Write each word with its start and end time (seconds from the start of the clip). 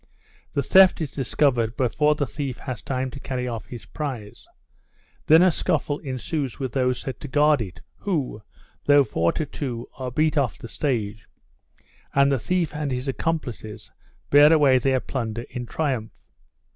The 0.53 0.63
theft 0.63 0.99
is 0.99 1.11
discovered 1.11 1.77
before 1.77 2.15
the 2.15 2.25
thief 2.25 2.57
has 2.57 2.81
time 2.81 3.11
to 3.11 3.19
carry 3.19 3.47
off 3.47 3.67
his 3.67 3.85
prize; 3.85 4.47
then 5.27 5.43
a 5.43 5.51
scuffle 5.51 5.99
ensues 5.99 6.57
with 6.57 6.71
those 6.71 6.97
set 6.97 7.19
to 7.19 7.27
guard 7.27 7.61
it, 7.61 7.81
who, 7.97 8.41
though 8.85 9.03
four 9.03 9.31
to 9.33 9.45
two, 9.45 9.87
are 9.99 10.09
beat 10.09 10.39
off 10.39 10.57
the 10.57 10.67
stage, 10.67 11.27
and 12.15 12.31
the 12.31 12.39
thief 12.39 12.73
and 12.73 12.91
his 12.91 13.07
accomplices 13.07 13.91
bear 14.31 14.51
away 14.51 14.79
their 14.79 14.99
plunder 14.99 15.45
in 15.51 15.67
triumph. 15.67 16.11